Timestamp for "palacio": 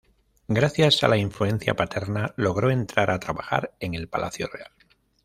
4.09-4.47